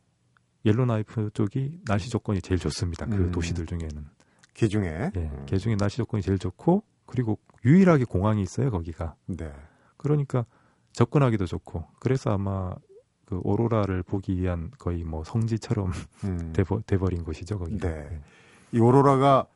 [0.64, 3.06] 옐로나이프 쪽이 날씨 조건이 제일 좋습니다.
[3.06, 3.32] 그 음.
[3.32, 4.06] 도시들 중에는.
[4.56, 5.10] 그 중에.
[5.16, 5.46] 예, 음.
[5.46, 9.14] 개 중에 날씨 조건이 제일 좋고 그리고 유일하게 공항이 있어요 거기가.
[9.26, 9.52] 네.
[9.96, 10.44] 그러니까
[10.92, 12.74] 접근하기도 좋고 그래서 아마
[13.24, 15.90] 그 오로라를 보기 위한 거의 뭐 성지처럼
[16.24, 16.52] 음.
[16.54, 17.88] 돼버, 돼버린 곳이죠 거기가.
[17.88, 18.20] 네.
[18.72, 19.46] 이 오로라가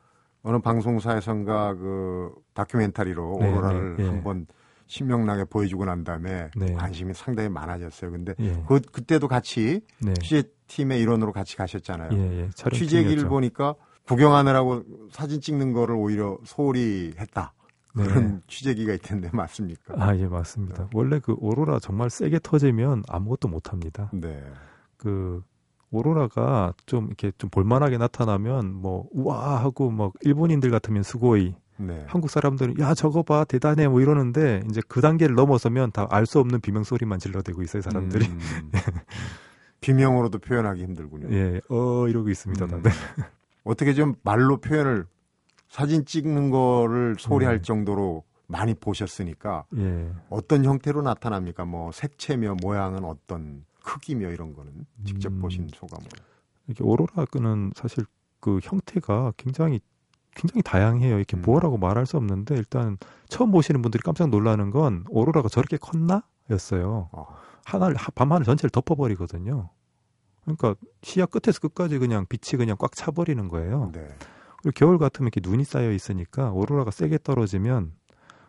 [0.43, 4.09] 어느 방송사에선가 그 다큐멘터리로 네, 오로라를 네, 예.
[4.09, 4.47] 한번
[4.87, 6.73] 신명나게 보여주고 난 다음에 네.
[6.73, 8.11] 관심이 상당히 많아졌어요.
[8.11, 12.11] 근데 예, 그 그때도 같이 네, 취재팀의 일원으로 같이 가셨잖아요.
[12.13, 13.29] 예, 예, 취재기를.
[13.29, 13.75] 보니까
[14.07, 17.53] 구경하느라고 사진 찍는 거를 오히려 소홀히 했다.
[17.95, 18.05] 네.
[18.05, 19.95] 그런 취재기가 있던데 맞습니까?
[19.99, 20.85] 아, 예, 맞습니다.
[20.85, 20.91] 네.
[20.95, 24.11] 원래 그 오로라 정말 세게 터지면 아무것도 못 합니다.
[24.15, 24.43] 네.
[24.97, 25.43] 그
[25.91, 32.05] 오로라가 좀 이렇게 좀 볼만하게 나타나면 뭐 우와 하고 막 일본인들 같으면 수고이 네.
[32.09, 36.41] 한국 사람들은 야 저거 봐 대단해 뭐 이러는데 이제 그 단계를 넘어서면 다 알 수
[36.41, 38.39] 없는 비명 소리만 질러대고 있어요 사람들이 음.
[39.81, 41.29] 비명으로도 표현하기 힘들군요.
[41.31, 42.69] 예, 어 이러고 있습니다 음.
[42.71, 42.91] 다들.
[43.65, 45.07] 어떻게 좀 말로 표현을
[45.69, 47.63] 사진 찍는 거를 소리할 네.
[47.63, 50.11] 정도로 많이 보셨으니까 예.
[50.31, 51.65] 어떤 형태로 나타납니까?
[51.67, 55.41] 뭐 색채며 모양은 어떤 크기며 이런 거는 직접 음.
[55.41, 56.11] 보신 소감으로.
[56.67, 58.05] 이게 오로라는 사실
[58.39, 59.81] 그 형태가 굉장히
[60.35, 61.17] 굉장히 다양해요.
[61.17, 61.43] 이렇게 음.
[61.43, 62.99] 뭐라고 말할 수 없는데 일단
[63.29, 67.09] 처음 보시는 분들이 깜짝 놀라는 건 오로라가 저렇게 컸나?였어요.
[67.13, 67.27] 어.
[67.65, 69.71] 하늘 밤하늘 전체를 덮어버리거든요.
[70.45, 73.91] 그러니까 시야 끝에서 끝까지 그냥 빛이 그냥 꽉 차버리는 거예요.
[73.93, 74.07] 네.
[74.63, 77.93] 그리고 겨울 같으면 이렇게 눈이 쌓여 있으니까 오로라가 세게 떨어지면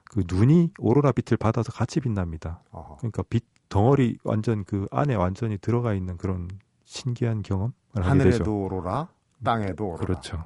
[0.06, 2.62] 그 눈이 오로라 빛을 받아서 같이 빛납니다.
[2.72, 2.98] 어허.
[2.98, 6.50] 그러니까 빛 덩어리 완전 그 안에 완전히 들어가 있는 그런
[6.86, 9.10] 신기한 경험 하늘에도 오로라,
[9.44, 10.00] 땅에도 오로라.
[10.00, 10.44] 그렇죠.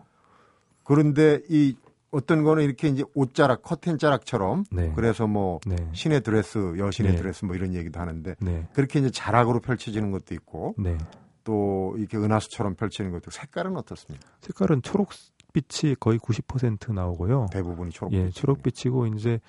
[0.84, 1.76] 그런데 이
[2.12, 4.92] 어떤 거는 이렇게 이제 옷자락, 커튼 자락처럼 네.
[4.96, 5.76] 그래서 뭐 네.
[5.94, 7.18] 신의 드레스, 여신의 네.
[7.18, 8.68] 드레스 뭐 이런 얘기도 하는데 네.
[8.74, 10.98] 그렇게 이제 자락으로 펼쳐지는 것도 있고 네.
[11.44, 14.28] 또 이렇게 은하수처럼 펼치는 것도 색깔은 어떻습니까?
[14.42, 17.48] 색깔은 초록빛이 거의 90% 나오고요.
[17.52, 18.20] 대부분이 초록빛.
[18.20, 19.40] 예, 초록빛이고 이제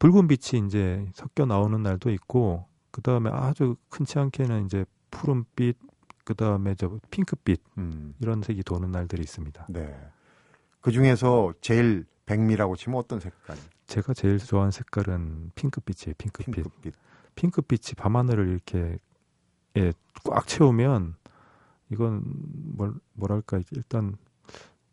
[0.00, 5.76] 붉은 빛이 이제 섞여 나오는 날도 있고 그 다음에 아주 흔치 않게는 이제 푸른빛,
[6.24, 8.14] 그 다음에 저 핑크빛 음.
[8.20, 9.66] 이런 색이 도는 날들이 있습니다.
[9.68, 9.96] 네.
[10.80, 13.56] 그 중에서 제일 백미라고 치면 어떤 색깔?
[13.86, 16.14] 제가 제일 좋아하는 색깔은 핑크빛이에요.
[16.16, 16.54] 핑크빛.
[16.54, 16.94] 핑크빛.
[17.34, 18.98] 핑크빛이 밤하늘을 이렇게
[19.76, 19.92] 예,
[20.24, 21.16] 꽉 채우면
[21.90, 22.22] 이건
[22.76, 24.16] 뭘 뭐랄까 일단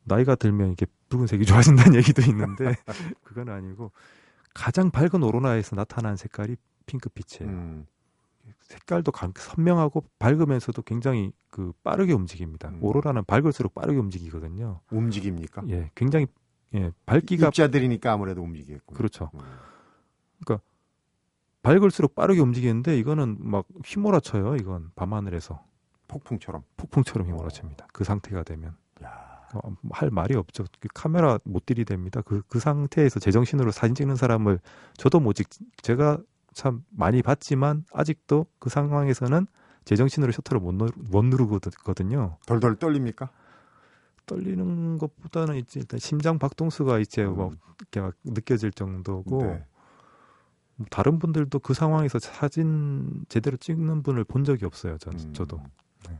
[0.03, 2.75] 나이가 들면 이게 붉은색이 좋아진다는 얘기도 있는데
[3.23, 3.91] 그건 아니고
[4.53, 6.55] 가장 밝은 오로라에서 나타난 색깔이
[6.87, 7.51] 핑크빛이에요.
[7.51, 7.85] 음.
[8.61, 12.69] 색깔도 선명하고 밝으면서도 굉장히 그 빠르게 움직입니다.
[12.69, 12.79] 음.
[12.81, 14.81] 오로라는 밝을수록 빠르게 움직이거든요.
[14.91, 15.63] 움직입니까?
[15.69, 16.27] 예, 굉장히
[16.73, 18.95] 예, 밝기가 입자들이니까 아무래도 움직이겠고.
[18.95, 19.29] 그렇죠.
[19.35, 19.39] 음.
[20.43, 20.63] 그러니까
[21.61, 24.55] 밝을수록 빠르게 움직이는데 이거는 막 휘몰아쳐요.
[24.55, 25.63] 이건 밤하늘에서
[26.07, 27.87] 폭풍처럼 폭풍처럼 휘몰아칩니다.
[27.91, 28.75] 그 상태가 되면
[29.53, 30.65] 어, 할 말이 없죠.
[30.79, 32.23] 그 카메라 못 들이댑니다.
[32.25, 34.59] 그, 그 상태에서 제정신으로 사진 찍는 사람을
[34.97, 35.47] 저도 못 찍,
[35.81, 36.19] 제가
[36.57, 39.45] 참 많이 봤지만 아직도 그 상황에서는
[39.85, 42.37] 제정신으로 셔터를 못, 누, 못 누르거든요.
[42.47, 43.29] 덜덜 떨립니까?
[44.25, 47.35] 떨리는 것보다는 이제 일단 심장 박동수가 이제 음.
[47.35, 49.65] 뭐 이렇게 막 느껴질 정도고 네.
[50.77, 54.97] 뭐 다른 분들도 그 상황에서 사진 제대로 찍는 분을 본 적이 없어요.
[54.97, 55.33] 전, 음.
[55.33, 55.61] 저도
[56.09, 56.19] 네.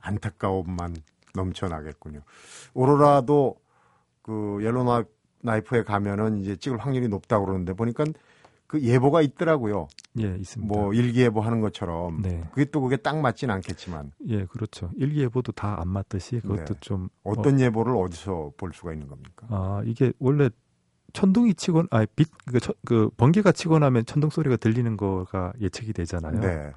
[0.00, 0.96] 안타까움만
[1.34, 2.22] 넘쳐나겠군요.
[2.72, 3.56] 오로라도
[4.22, 5.04] 그 옐로나
[5.42, 8.06] 나이프에 가면은 이제 찍을 확률이 높다고 그러는데 보니까
[8.66, 9.88] 그 예보가 있더라고요.
[10.20, 10.72] 예, 있습니다.
[10.74, 12.22] 뭐 일기예보 하는 것처럼.
[12.22, 12.42] 네.
[12.50, 14.12] 그게 또 그게 딱 맞진 않겠지만.
[14.28, 14.90] 예, 그렇죠.
[14.96, 16.80] 일기예보도 다 안 맞듯이 그것도 네.
[16.80, 19.46] 좀 어떤 어, 예보를 어디서 볼 수가 있는 겁니까?
[19.50, 20.48] 아, 이게 원래
[21.12, 26.40] 천둥이 치고 아, 빛, 그, 그 번개가 치고 나면 천둥 소리가 들리는 거가 예측이 되잖아요.
[26.40, 26.72] 네.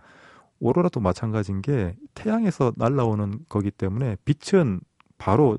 [0.59, 4.81] 오로라도 마찬가지인 게 태양에서 날라오는 거기 때문에 빛은
[5.17, 5.57] 바로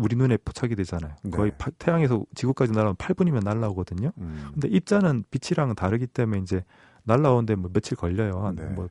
[0.00, 1.14] 우리 눈에 포착이 되잖아요.
[1.22, 1.30] 네.
[1.30, 4.12] 거의 파, 태양에서 지구까지 날아오면 8분이면 날라오거든요.
[4.18, 4.48] 음.
[4.52, 6.64] 근데 입자는 빛이랑 다르기 때문에 이제
[7.04, 8.52] 날라오는데 뭐 며칠 걸려요.
[8.56, 8.64] 네.
[8.66, 8.88] 뭐,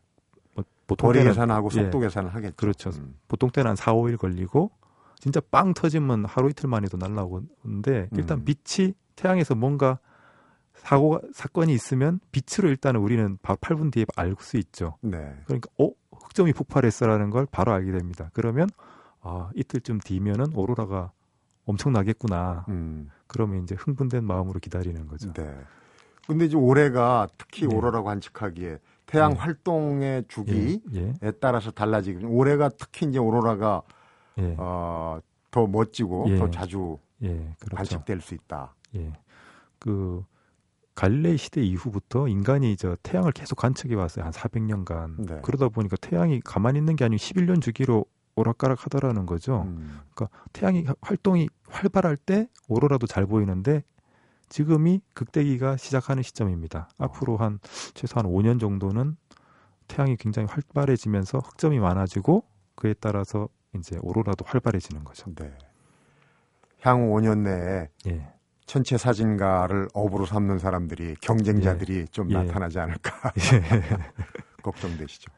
[0.53, 1.83] 뭐 보통 거리 계산하고 예.
[1.83, 2.55] 속도 계산을 하겠죠.
[2.55, 2.89] 그렇죠.
[2.91, 3.15] 음.
[3.27, 4.71] 보통 때는 한 4, 5일 걸리고
[5.19, 8.45] 진짜 빵 터지면 하루 이틀 만에도 날라오는데 일단 음.
[8.45, 9.99] 빛이 태양에서 뭔가
[10.73, 14.97] 사고가 사건이 있으면 빛으로 일단은 우리는 바로 8분 뒤에 알 수 있죠.
[15.01, 15.35] 네.
[15.45, 18.29] 그러니까 어 흑점이 폭발했어라는 걸 바로 알게 됩니다.
[18.33, 18.69] 그러면
[19.21, 21.11] 아 이틀쯤 뒤면은 오로라가
[21.65, 22.65] 엄청나겠구나.
[22.69, 23.09] 음.
[23.27, 25.31] 그러면 이제 흥분된 마음으로 기다리는 거죠.
[25.33, 25.55] 네.
[26.27, 27.75] 근데 이제 올해가 특히 네.
[27.75, 29.39] 오로라 관측하기에 태양 네.
[29.39, 31.13] 활동의 주기에 예.
[31.23, 31.31] 예.
[31.39, 33.81] 따라서 달라지고 올해가 특히 이제 오로라가
[34.37, 34.55] 예.
[34.57, 35.19] 어,
[35.51, 36.37] 더 멋지고 예.
[36.37, 37.75] 더 자주 예, 그렇죠.
[37.75, 38.75] 관측될 수 있다.
[38.95, 39.13] 예.
[39.79, 40.23] 그
[40.95, 44.25] 갈릴레이 시대 이후부터 인간이 저 태양을 계속 관측해 왔어요.
[44.25, 45.25] 한 400년간.
[45.25, 45.39] 네.
[45.41, 48.05] 그러다 보니까 태양이 가만히 있는 게 아니고 11년 주기로
[48.35, 49.63] 오락가락 하더라는 거죠.
[49.67, 49.99] 음.
[50.13, 53.83] 그러니까 태양이 활동이 활발할 때 오로라도 잘 보이는데
[54.49, 56.89] 지금이 극대기가 시작하는 시점입니다.
[56.97, 57.05] 어.
[57.05, 57.59] 앞으로 한
[57.93, 59.15] 최소한 5년 정도는
[59.87, 62.43] 태양이 굉장히 활발해지면서 흑점이 많아지고
[62.75, 65.31] 그에 따라서 이제 오로라도 활발해지는 거죠.
[65.35, 65.51] 네.
[66.81, 68.33] 향후 5년 내에 예.
[68.65, 72.05] 천체 사진가를 업으로 삼는 사람들이 경쟁자들이 예.
[72.05, 72.35] 좀 예.
[72.35, 73.81] 나타나지 않을까 예.
[74.63, 75.31] 걱정되시죠.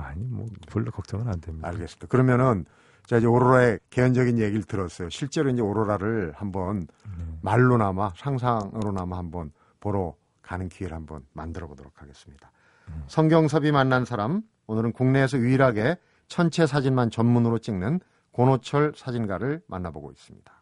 [0.00, 1.68] 아니 뭐 별로 걱정은 안 됩니다.
[1.68, 2.06] 알겠습니다.
[2.06, 2.64] 그러면은
[3.06, 5.08] 자 이제 오로라의 개연적인 얘기를 들었어요.
[5.10, 7.24] 실제로 이제 오로라를 한번 네.
[7.42, 12.50] 말로나마 상상으로나마 한번 보러 가는 기회를 한번 만들어 보도록 하겠습니다.
[12.88, 13.04] 음.
[13.06, 15.96] 성경섭이 만난 사람 오늘은 국내에서 유일하게
[16.28, 18.00] 천체 사진만 전문으로 찍는
[18.32, 20.52] 고노철 사진가를 만나보고 있습니다.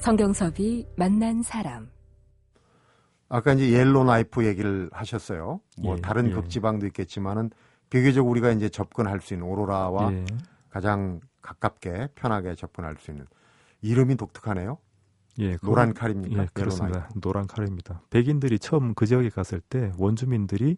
[0.00, 1.99] 성경섭이 만난 사람.
[3.30, 5.60] 아까 이제 옐로 나이프 얘기를 하셨어요.
[5.80, 6.32] 뭐 예, 다른 예.
[6.32, 7.50] 극지방도 있겠지만은
[7.88, 10.24] 비교적 우리가 이제 접근할 수 있는 오로라와 예.
[10.68, 13.26] 가장 가깝게 편하게 접근할 수 있는
[13.82, 14.78] 이름이 독특하네요.
[15.38, 16.42] 예, 노란 칼입니까?
[16.42, 17.08] 예, 그렇습니다.
[17.20, 18.02] 노란 칼입니다.
[18.10, 20.76] 백인들이 처음 그 지역에 갔을 때 원주민들이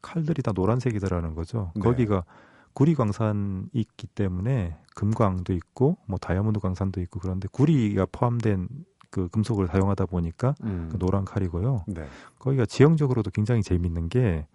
[0.00, 1.72] 칼들이 다 노란색이더라는 거죠.
[1.74, 1.82] 네.
[1.82, 2.24] 거기가
[2.72, 8.68] 구리 광산이 있기 때문에 금광도 있고 뭐 다이아몬드 광산도 있고 그런데 구리가 포함된
[9.10, 10.88] 그 금속을 사용하다 보니까 음.
[10.90, 11.84] 그 노란 칼이고요.
[11.88, 12.06] 네.
[12.38, 14.46] 거기가 지형적으로도 굉장히 재밌는 게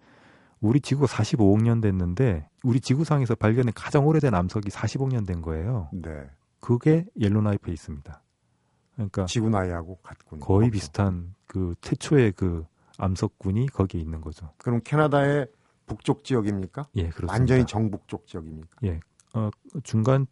[0.60, 5.88] 우리 지구가 45억 년 됐는데 우리 지구상에서 발견된 가장 오래된 암석이 45년 된 거예요.
[5.92, 6.28] 네.
[6.60, 8.22] 그게 옐로나이프에 있습니다.
[8.94, 10.40] 그러니까 지구 나이하고 같군.
[10.40, 12.64] 거의 비슷한 그 최초의 그
[12.98, 14.50] 암석군이 거기에 있는 거죠.
[14.56, 15.46] 그럼 캐나다의
[15.84, 16.88] 북쪽 지역입니까?
[16.96, 17.32] 예, 그렇습니다.
[17.32, 18.68] 완전히 정북쪽 지역입니까?
[18.84, 19.00] 예,
[19.34, 19.50] 어,
[19.84, 20.26] 중간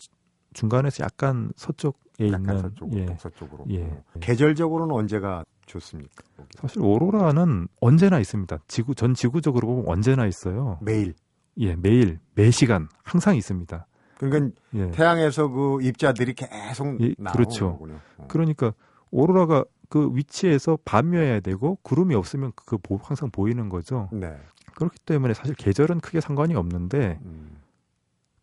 [0.55, 3.65] 중간에서 약간 약간 있는 서쪽으로, 예, 북서쪽으로.
[3.71, 4.19] 예, 어.
[4.21, 6.25] 계절적으로는 언제가 좋습니까?
[6.37, 6.49] 거기?
[6.61, 8.59] 사실 오로라는 언제나 있습니다.
[8.69, 10.79] 지구 전 지구적으로 보면 언제나 있어요.
[10.81, 11.15] 매일.
[11.59, 13.87] 예, 매일 매 시간 항상 있습니다.
[14.19, 14.91] 그러니까 예.
[14.91, 17.73] 태양에서 그 입자들이 계속 예, 나오는 그렇죠.
[17.73, 18.01] 거군요.
[18.19, 18.27] 어.
[18.29, 18.73] 그러니까
[19.11, 24.09] 오로라가 그 위치에서 밤이어야 되고 구름이 없으면 그 항상 보이는 거죠.
[24.13, 24.37] 네.
[24.75, 27.59] 그렇기 때문에 사실 계절은 크게 상관이 없는데 음.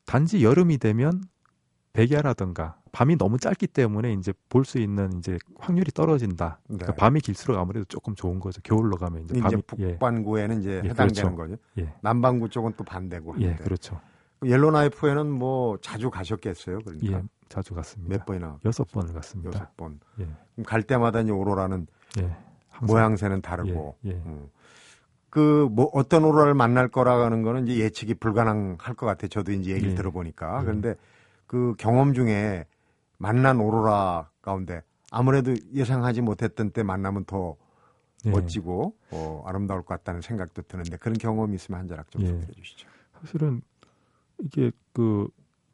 [0.06, 1.22] 단지 여름이 되면
[1.94, 6.60] 백야라든가 밤이 너무 짧기 때문에 이제 볼 수 있는 이제 확률이 떨어진다.
[6.64, 6.78] 그러니까 네.
[6.78, 8.62] 그러니까 밤이 길수록 아무래도 조금 좋은 거죠.
[8.64, 10.60] 겨울로 가면 이제 밤이 이제 북반구에는 예.
[10.60, 11.36] 이제 예, 해당되는 그렇죠.
[11.36, 11.56] 거죠.
[11.80, 11.94] 예.
[12.02, 13.36] 남반구 쪽은 또 반대고.
[13.40, 14.00] 예, 그렇죠.
[14.44, 17.18] 옐로나이프에는 뭐 자주 가셨겠어요, 그러니까.
[17.20, 18.16] 예, 자주 갔습니다.
[18.18, 18.58] 몇 번이나?
[18.66, 19.50] 여섯 번을 갔습니다.
[19.50, 20.00] 여섯 번.
[20.20, 20.24] 예.
[20.56, 21.88] 그럼 갈 때마다 이제 오로라는
[22.20, 22.36] 예,
[22.82, 23.98] 모양새는 다르고.
[24.06, 24.14] 예, 예.
[24.26, 24.48] 음.
[25.30, 29.28] 그뭐 어떤 오로라를 만날 거라는 거는 이제 예측이 불가능할 것 같아 요.
[29.30, 29.96] 저도 이제 얘기를 예.
[29.96, 30.60] 들어보니까.
[30.60, 30.66] 예.
[30.66, 30.96] 그런데
[31.52, 32.66] 그 경험 중에
[33.18, 37.58] 만난 오로라 가운데 아무래도 예상하지 못했던 때 만나면 더
[38.26, 38.30] 예.
[38.30, 42.28] 멋지고 어, 아름다울 것 같다는 생각도 드는데 그런 경험이 있으면 한 자락 좀 예.
[42.28, 42.88] 소개해 주시죠.
[43.20, 43.62] 사실은
[44.40, 45.28] 이게 그,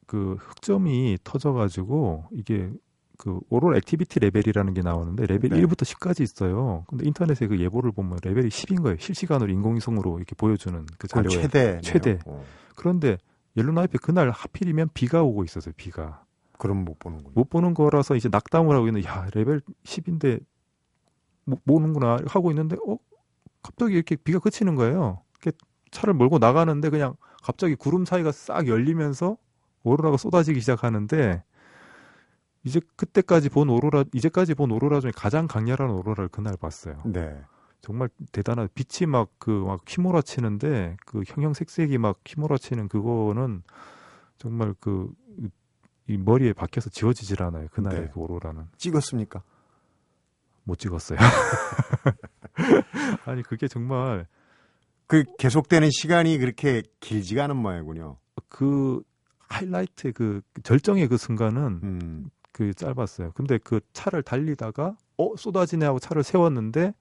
[0.07, 2.71] 그 흑점이 터져가지고 이게
[3.19, 5.61] 그 aurora activity level이라는 게 나오는데 레벨 네.
[5.61, 6.85] 1부터 10까지 있어요.
[6.87, 8.97] 근데 인터넷에 그 예보를 보면 레벨이 10인 거예요.
[8.97, 12.17] 실시간으로 인공위성으로 이렇게 보여주는 그 자료에 최대 최대.
[12.25, 12.43] 어.
[12.75, 13.19] 그런데
[13.57, 15.73] 옐로나이프에 그날 하필이면 비가 오고 있었어요.
[15.75, 16.23] 비가.
[16.57, 17.33] 그럼 못 보는군요.
[17.33, 20.39] 못 보는 거라서 이제 낙담을 하고 있는데 야 레벨 10인데
[21.43, 22.97] 못 보는구나 하고 있는데 어
[23.63, 25.21] 갑자기 이렇게 비가 그치는 거예요.
[25.41, 25.57] 이렇게
[25.91, 29.37] 차를 몰고 나가는데 그냥 갑자기 구름 사이가 싹 열리면서
[29.83, 31.43] 오로라가 쏟아지기 시작하는데
[32.63, 37.01] 이제 그때까지 본 오로라 이제까지 본 오로라 중에 가장 강렬한 오로라를 그날 봤어요.
[37.05, 37.39] 네.
[37.81, 43.63] 정말 대단한 빛이 막 그막 그 휘몰아치는데 그 형형색색이 막 휘몰아치는 그거는
[44.37, 45.09] 정말 그
[46.07, 47.67] 이 머리에 박혀서 지워지질 않아요.
[47.71, 48.09] 그날의 네.
[48.13, 48.65] 그 오로라는.
[48.77, 49.43] 찍었습니까?
[50.63, 51.19] 못 찍었어요.
[53.25, 54.25] 아니 그게 정말
[55.05, 58.17] 그 계속되는 시간이 그렇게 길지가 않은 모양이군요.
[58.47, 59.01] 그
[59.49, 62.29] 하이라이트의 그 절정의 그 순간은 음.
[62.51, 63.31] 그 짧았어요.
[63.33, 66.93] 근데 그 차를 달리다가 어 쏟아지네 하고 차를 세웠는데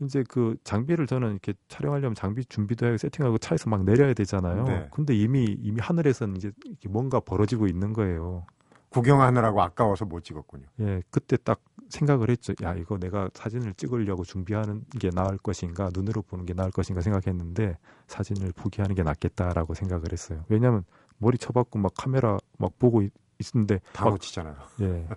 [0.00, 4.64] 이제 그 장비를 저는 이렇게 촬영하려면 장비 준비도 하고 세팅하고 차에서 막 내려야 되잖아요.
[4.64, 4.88] 네.
[4.90, 6.52] 근데 이미 이미 하늘에서는 이제
[6.88, 8.46] 뭔가 벌어지고 있는 거예요.
[8.90, 10.66] 구경하느라고 아까워서 못 찍었군요.
[10.80, 12.54] 예, 그때 딱 생각을 했죠.
[12.62, 17.76] 야, 이거 내가 사진을 찍으려고 준비하는 게 나을 것인가, 눈으로 보는 게 나을 것인가 생각했는데
[18.06, 20.44] 사진을 포기하는 게 낫겠다라고 생각을 했어요.
[20.48, 20.84] 왜냐하면
[21.18, 24.54] 머리 쳐박고 막 카메라 막 보고 있, 있는데 다 놓치잖아요.
[24.82, 25.08] 예,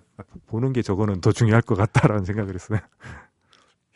[0.46, 2.80] 보는 게 저거는 더 중요할 것 같다라는 생각을 했어요.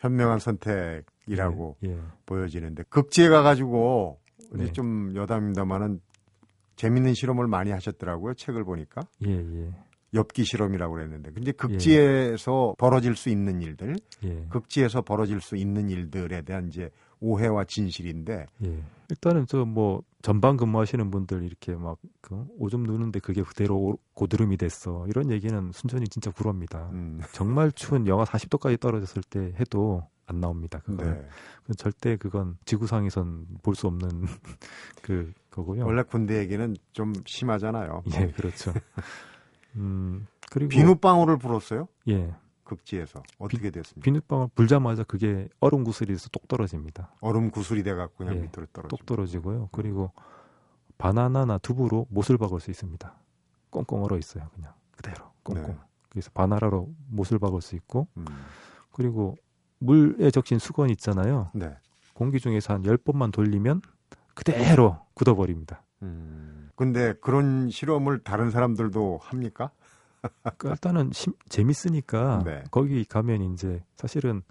[0.03, 1.99] 현명한 선택이라고 예, 예.
[2.27, 4.19] 보여지는데 극지에 가가지고
[4.53, 4.73] 네.
[4.73, 6.01] 좀 여담입니다만은
[6.77, 8.35] 재밌는 실험을 많이 하셨더라고요.
[8.35, 9.03] 책을 보니까.
[9.25, 9.71] 예, 예.
[10.15, 11.31] 엽기 실험이라고 그랬는데.
[11.31, 12.77] 근데 극지에서 예.
[12.77, 14.47] 벌어질 수 있는 일들, 예.
[14.51, 18.47] 극지에서 벌어질 수 있는 일들에 대한 이제 오해와 진실인데.
[19.13, 19.15] 예.
[19.15, 25.05] 일단은 저 뭐 전방 근무하시는 분들 이렇게 막 그 오줌 누는데 그게 그대로 고드름이 됐어.
[25.09, 26.89] 이런 얘기는 순전히 진짜 불어입니다.
[26.93, 27.21] 음.
[27.33, 30.81] 정말 추운 영하 40도까지 떨어졌을 때 해도 안 나옵니다.
[30.85, 31.15] 그건
[31.67, 31.75] 네.
[31.77, 34.09] 절대 그건 지구상에선 볼 수 없는
[35.03, 35.85] 그 거고요.
[35.85, 38.03] 원래 군대 얘기는 좀 심하잖아요.
[38.15, 38.73] 예, 그렇죠.
[39.77, 41.89] 음, 그리고 비눗방울을 불었어요?
[42.09, 42.35] 예.
[42.77, 44.03] 극지에서 어떻게 됐습니까?
[44.05, 47.15] 비눗방울 불자마자 그게 얼음 구슬이 돼서 똑 떨어집니다.
[47.21, 48.89] 얼음 구슬이 돼 갖고 그냥 예, 밑으로 떨어지고.
[48.89, 49.69] 똑 떨어지고요.
[49.73, 50.13] 그리고
[50.99, 53.15] 바나나나 두부로 못을 박을 수 있습니다.
[53.71, 54.49] 꽁꽁 얼어 있어요.
[54.55, 55.67] 그냥 그대로 꽁꽁.
[55.67, 55.79] 네.
[56.09, 58.25] 그래서 바나나로 못을 박을 수 있고 음.
[58.93, 59.37] 그리고
[59.79, 61.51] 물에 적신 수건 있잖아요.
[61.55, 61.77] 네.
[62.15, 63.81] 공기 중에서 한 10번만 돌리면
[64.35, 65.83] 그대로 굳어버립니다.
[66.03, 66.71] 음.
[66.77, 69.71] 근데 그런 실험을 다른 사람들도 합니까?
[70.57, 72.65] 그 일단은 심- 재밌으니까 네.
[72.71, 74.43] 거기 가면 이제 사실은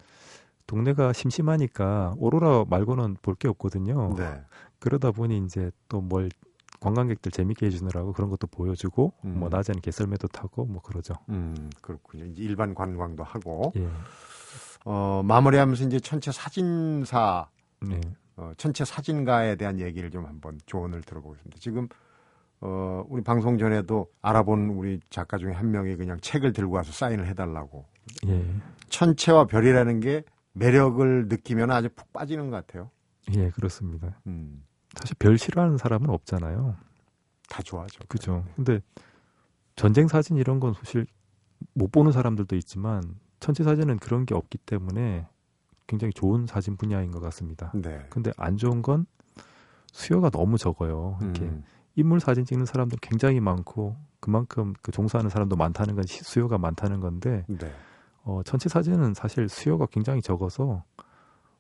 [0.67, 4.13] 동네가 심심하니까 오로라 말고는 볼 게 없거든요.
[4.15, 4.41] 네.
[4.79, 6.29] 그러다 보니 이제 또 뭘
[6.79, 9.39] 관광객들 재밌게 해주느라고 그런 것도 보여주고 음.
[9.39, 11.13] 뭐 낮에는 개설매도 타고 뭐 그러죠.
[11.29, 12.25] 음, 그렇군요.
[12.25, 13.87] 이제 일반 관광도 하고 예.
[14.85, 17.47] 어, 마무리하면서 이제 천체 사진사
[17.81, 18.01] 네.
[18.35, 21.59] 어, 천체 사진가에 대한 얘기를 좀 한번 조언을 들어보겠습니다.
[21.59, 21.87] 지금
[22.61, 27.27] 어, 우리 방송 전에도 알아본 우리 작가 중에 한 명이 그냥 책을 들고 와서 사인을
[27.27, 27.85] 해달라고.
[28.27, 28.45] 예.
[28.89, 32.91] 천체와 별이라는 게 매력을 느끼면 아주 푹 빠지는 것 같아요.
[33.33, 34.19] 예, 그렇습니다.
[34.27, 34.63] 음,
[34.95, 36.75] 사실 별 싫어하는 사람은 없잖아요.
[37.49, 37.99] 다 좋아하죠.
[38.07, 38.45] 그죠.
[38.55, 38.79] 근데
[39.75, 41.05] 전쟁 사진 이런 건 사실
[41.73, 43.01] 못 보는 사람들도 있지만
[43.39, 45.27] 천체 사진은 그런 게 없기 때문에
[45.87, 47.71] 굉장히 좋은 사진 분야인 것 같습니다.
[47.73, 48.05] 네.
[48.09, 49.05] 근데 안 좋은 건
[49.91, 51.17] 수요가 너무 적어요.
[51.21, 51.63] 이렇게 음,
[51.95, 56.99] 인물 사진 찍는 사람도 굉장히 많고 그만큼 그 종사하는 사람도 많다는 건 시- 수요가 많다는
[56.99, 57.71] 건데 네.
[58.23, 60.83] 어, 전체 사진은 사실 수요가 굉장히 적어서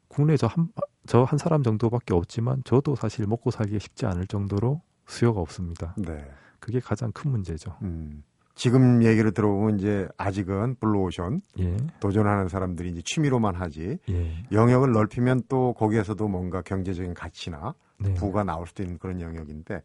[0.07, 0.69] 국내 저한
[1.07, 5.95] 저 한 사람 정도밖에 없지만 저도 사실 먹고 살기 쉽지 않을 정도로 수요가 없습니다.
[5.97, 6.29] 네.
[6.59, 7.75] 그게 가장 큰 문제죠.
[7.81, 8.23] 음.
[8.53, 15.43] 지금 얘기를 들어보면 이제 아직은 블루오션 예, 도전하는 사람들이 이제 취미로만 하지 예, 영역을 넓히면
[15.49, 19.81] 또 거기에서도 뭔가 경제적인 가치나 네, 부가 나올 수도 있는 그런 영역인데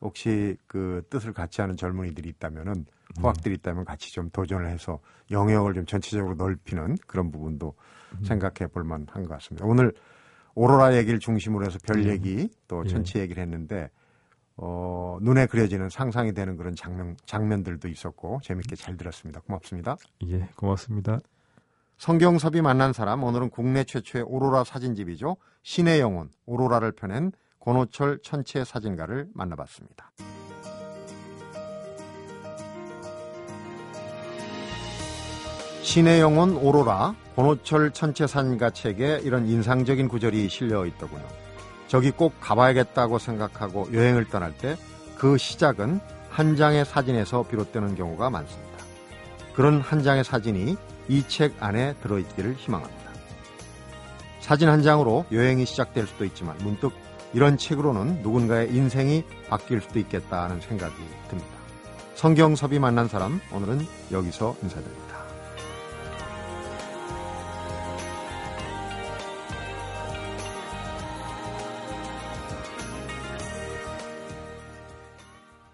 [0.00, 3.20] 혹시 그 뜻을 같이 하는 젊은이들이 있다면은 네.
[3.20, 7.74] 후학들이 있다면 같이 좀 도전을 해서 영역을 좀 전체적으로 넓히는 그런 부분도
[8.12, 8.24] 음.
[8.24, 9.66] 생각해 볼 만한 것 같습니다.
[9.66, 9.92] 오늘
[10.54, 12.10] 오로라 얘기를 중심으로 해서 별 예.
[12.10, 12.88] 얘기 또 예.
[12.88, 13.90] 천체 얘기를 했는데
[14.56, 19.40] 어, 눈에 그려지는 상상이 되는 그런 장면, 장면들도 있었고 재밌게 잘 들었습니다.
[19.40, 19.96] 고맙습니다.
[20.24, 21.20] 예, 고맙습니다.
[21.96, 25.36] 성경섭이 만난 사람 오늘은 국내 최초의 오로라 사진집이죠.
[25.62, 30.10] 신의 영혼 오로라를 펴낸 권호철 천체 사진가를 만나봤습니다.
[35.82, 41.26] 신의 영혼 오로라 권호철 천체 사진가 책에 이런 인상적인 구절이 실려 있더군요.
[41.88, 44.76] 저기 꼭 가봐야겠다고 생각하고 여행을 떠날 때
[45.20, 48.78] 그 시작은 한 장의 사진에서 비롯되는 경우가 많습니다.
[49.52, 50.78] 그런 한 장의 사진이
[51.10, 53.10] 이 책 안에 들어있기를 희망합니다.
[54.40, 56.94] 사진 한 장으로 여행이 시작될 수도 있지만 문득
[57.32, 60.94] 이런 책으로는 누군가의 인생이 바뀔 수도 있겠다는 생각이
[61.28, 61.50] 듭니다.
[62.14, 65.09] 성경섭이 만난 사람 오늘은 여기서 인사드립니다.